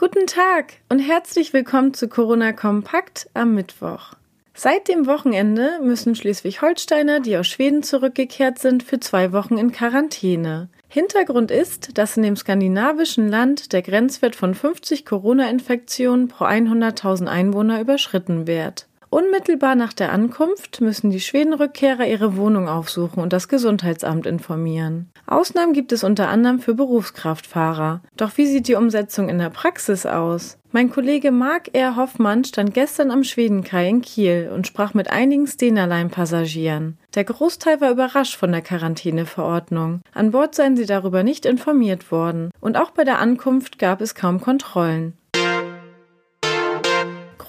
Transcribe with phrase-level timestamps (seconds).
[0.00, 4.14] Guten Tag und herzlich willkommen zu Corona Kompakt am Mittwoch.
[4.54, 10.70] Seit dem Wochenende müssen Schleswig-Holsteiner, die aus Schweden zurückgekehrt sind, für zwei Wochen in Quarantäne.
[10.88, 17.78] Hintergrund ist, dass in dem skandinavischen Land der Grenzwert von 50 Corona-Infektionen pro 100.000 Einwohner
[17.78, 18.86] überschritten wird.
[19.10, 25.10] Unmittelbar nach der Ankunft müssen die Schwedenrückkehrer ihre Wohnung aufsuchen und das Gesundheitsamt informieren.
[25.30, 28.00] Ausnahmen gibt es unter anderem für Berufskraftfahrer.
[28.16, 30.58] Doch wie sieht die Umsetzung in der Praxis aus?
[30.72, 31.94] Mein Kollege Marc R.
[31.94, 36.98] Hoffmann stand gestern am Schwedenkai in Kiel und sprach mit einigen Stena-Line-Passagieren.
[37.14, 40.00] Der Großteil war überrascht von der Quarantäneverordnung.
[40.12, 42.50] An Bord seien sie darüber nicht informiert worden.
[42.60, 45.14] Und auch bei der Ankunft gab es kaum Kontrollen.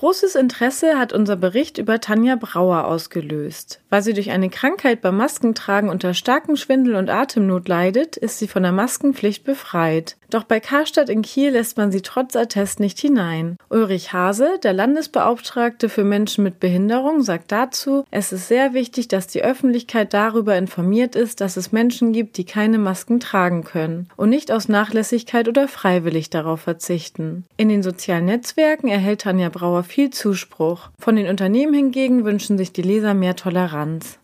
[0.02, 3.82] Großes Interesse hat unser Bericht über Tanja Brauer ausgelöst.
[3.92, 8.48] Weil sie durch eine Krankheit beim Maskentragen unter starkem Schwindel und Atemnot leidet, ist sie
[8.48, 10.18] von der Maskenpflicht befreit.
[10.32, 13.58] Doch bei Karstadt in Kiel lässt man sie trotz Attest nicht hinein.
[13.70, 19.28] Ulrich Hase, der Landesbeauftragte für Menschen mit Behinderung, sagt dazu, es ist sehr wichtig, dass
[19.28, 24.30] die Öffentlichkeit darüber informiert ist, dass es Menschen gibt, die keine Masken tragen können und
[24.30, 27.44] nicht aus Nachlässigkeit oder freiwillig darauf verzichten.
[27.58, 30.90] In den sozialen Netzwerken erhält Tanja Brauer viel Zuspruch.
[30.98, 34.18] Von den Unternehmen hingegen wünschen sich die Leser mehr Toleranz.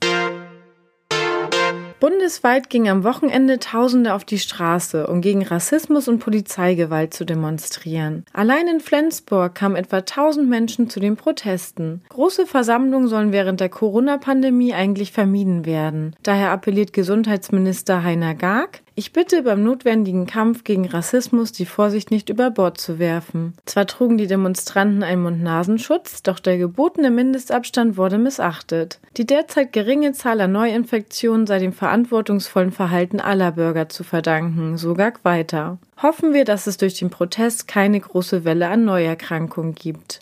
[1.99, 8.23] Bundesweit gingen am Wochenende Tausende auf die Straße, um gegen Rassismus und Polizeigewalt zu demonstrieren.
[8.33, 12.03] Allein in Flensburg kamen etwa 1000 Menschen zu den Protesten.
[12.09, 16.15] Große Versammlungen sollen während der Corona-Pandemie eigentlich vermieden werden.
[16.21, 22.29] Daher appelliert Gesundheitsminister Heiner Garg, ich bitte beim notwendigen Kampf gegen Rassismus die Vorsicht nicht
[22.29, 23.53] über Bord zu werfen.
[23.65, 28.99] Zwar trugen die Demonstranten einen Mund-Nasenschutz, doch der gebotene Mindestabstand wurde missachtet.
[29.15, 34.95] Die derzeit geringe Zahl an Neuinfektionen sei dem verantwortungsvollen Verhalten aller Bürger zu verdanken, so
[34.95, 35.77] Gag weiter.
[36.01, 40.21] Hoffen wir, dass es durch den Protest keine große Welle an Neuerkrankungen gibt.